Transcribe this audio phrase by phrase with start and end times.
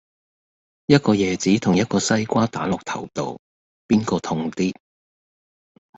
[0.87, 3.39] 一個椰子同一個西瓜打落頭度,
[3.87, 4.73] 邊個痛啲